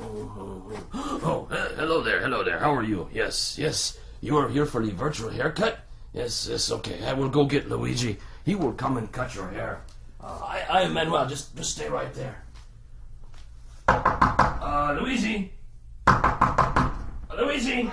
[0.00, 2.58] Oh, he- hello there, hello there.
[2.58, 3.08] How are you?
[3.12, 3.98] Yes, yes.
[4.20, 5.78] You are here for the virtual haircut?
[6.12, 7.04] Yes, yes, okay.
[7.04, 8.18] I will go get Luigi.
[8.44, 9.82] He will come and cut your hair.
[10.20, 11.26] Uh, I, I am Manuel.
[11.28, 12.42] Just, just stay right there.
[13.88, 15.52] Uh, Luigi?
[16.06, 16.90] Uh,
[17.36, 17.90] Luigi?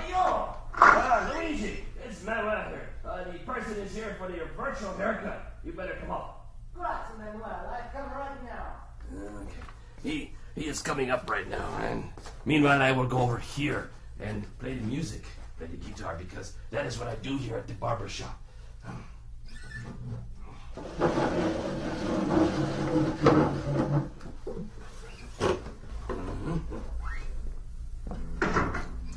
[0.78, 2.90] Uh, Luigi, it's Manuel here.
[3.06, 5.58] Uh, the person is here for the virtual haircut.
[5.64, 6.48] You better come up.
[6.74, 7.44] Grazie, Manuel.
[7.46, 8.76] I come right now.
[9.14, 9.64] Okay.
[10.04, 12.06] He he is coming up right now, and
[12.46, 15.24] meanwhile I will go over here and play the music,
[15.58, 18.42] play the guitar, because that is what I do here at the barber shop.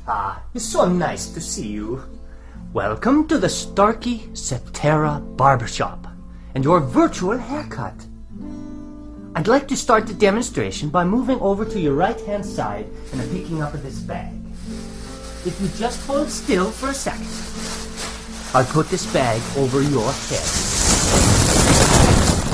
[0.05, 2.03] Ah, it's so nice to see you.
[2.73, 6.07] Welcome to the Starkey Cetera Barbershop
[6.53, 8.08] and your virtual haircut.
[9.35, 13.21] I'd like to start the demonstration by moving over to your right hand side and
[13.31, 14.33] picking up this bag.
[15.45, 17.29] If you just hold still for a second,
[18.55, 20.47] I'll put this bag over your head.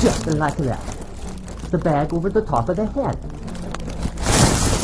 [0.02, 0.84] Just like that.
[1.70, 3.16] The bag over the top of the head.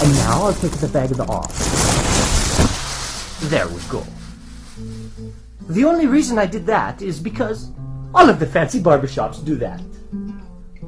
[0.02, 1.52] And now I'll take the bag off.
[3.50, 4.02] There we go.
[5.68, 7.70] The only reason I did that is because
[8.14, 9.80] all of the fancy barbershops do that.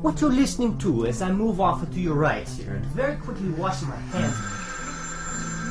[0.05, 3.49] What you're listening to as I move off to your right here and very quickly
[3.57, 4.37] wash my hands.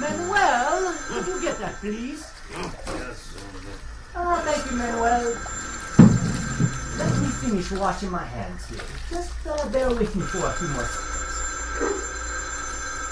[0.01, 2.25] Manuel, could you get that, please?
[2.49, 3.37] Yes.
[4.15, 5.37] Oh, thank you, Manuel.
[6.97, 8.81] Let me finish washing my hands here.
[9.11, 12.01] Just uh, bear with me for a few more seconds.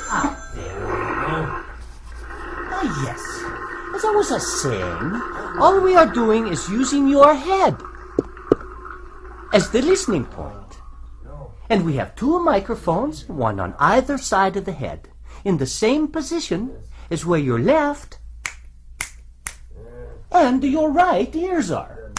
[0.09, 1.37] Ah, there we go.
[2.73, 3.21] Ah, yes.
[3.93, 5.21] As I was uh, saying,
[5.61, 7.77] all we are doing is using your head
[9.53, 10.70] as the listening point.
[11.71, 15.07] And we have two microphones, one on either side of the head,
[15.45, 16.75] in the same position
[17.09, 18.19] as where your left
[20.33, 22.11] and your right ears are.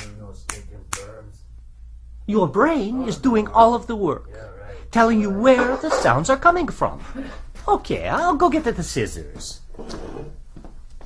[2.27, 4.31] Your brain is doing all of the work,
[4.91, 7.05] telling you where the sounds are coming from.
[7.69, 9.61] Okay, I'll go get the scissors.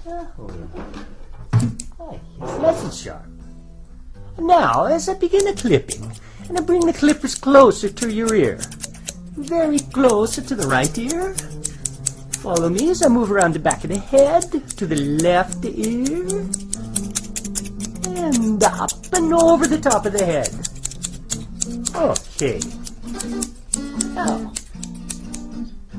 [0.07, 0.31] Ah,
[2.39, 3.27] yes, nice and sharp.
[4.39, 6.13] Now, as I begin the clipping,
[6.49, 8.59] and I bring the clippers closer to your ear,
[9.37, 11.35] very close to the right ear.
[12.43, 16.47] Follow me as I move around the back of the head to the left ear,
[18.17, 20.51] and up and over the top of the head.
[21.95, 22.61] Okay.
[24.15, 24.53] Now,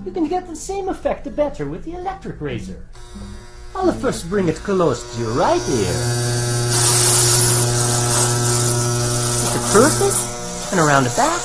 [0.06, 2.88] you can get the same effect better with the electric razor.
[3.75, 5.94] I'll first bring it close to your right ear.
[9.44, 10.37] Is it perfect?
[10.72, 11.41] And around the back.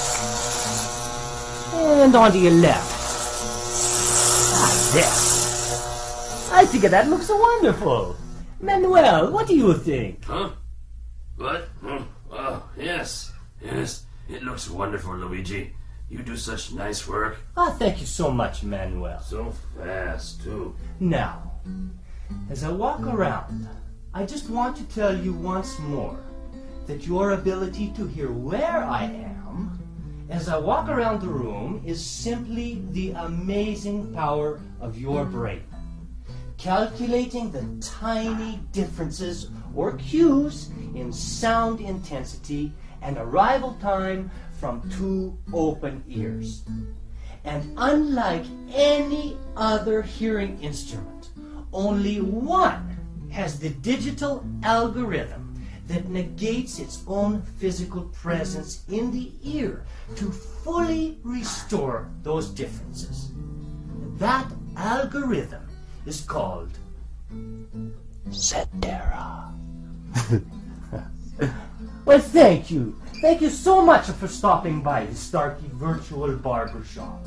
[1.75, 2.91] And onto your left.
[4.55, 6.59] Ah, there.
[6.59, 8.17] I think that looks wonderful.
[8.61, 10.25] Manuel, what do you think?
[10.25, 10.51] Huh?
[11.37, 11.63] What?
[11.81, 12.05] Hmm.
[12.31, 14.07] Oh, yes, yes.
[14.29, 15.75] It looks wonderful, Luigi.
[16.09, 17.39] You do such nice work.
[17.57, 19.21] Ah, thank you so much, Manuel.
[19.21, 20.75] So fast, too.
[21.01, 21.53] Now,
[22.51, 23.69] as I walk around,
[24.15, 26.19] I just want to tell you once more
[26.87, 29.33] that your ability to hear where I am
[30.33, 35.63] as I walk around the room is simply the amazing power of your brain.
[36.57, 42.73] Calculating the tiny differences or cues in sound intensity
[43.03, 46.65] and arrival time from two open ears.
[47.45, 51.31] And unlike any other hearing instrument,
[51.73, 52.97] only one
[53.31, 55.52] has the digital algorithm
[55.89, 59.85] that negates its own physical presence in the ear
[60.17, 63.33] to fully restore those differences.
[64.19, 65.69] That algorithm
[66.07, 66.71] is called
[68.31, 69.53] Cetera.
[72.05, 72.97] well, thank you.
[73.21, 77.25] Thank you so much for stopping by the Starkey Virtual Barbershop.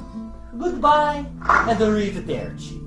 [0.57, 2.84] Goodbye and arrivederci.